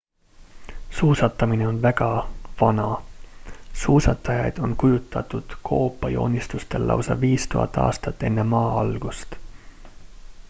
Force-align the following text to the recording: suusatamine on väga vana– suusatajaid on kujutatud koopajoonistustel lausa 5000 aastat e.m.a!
suusatamine 0.99 1.67
on 1.67 1.81
väga 1.81 2.07
vana– 2.61 2.87
suusatajaid 3.83 4.57
on 4.69 4.75
kujutatud 4.83 5.55
koopajoonistustel 5.69 6.87
lausa 6.93 7.21
5000 7.25 7.81
aastat 7.83 8.23
e.m.a! 8.23 8.83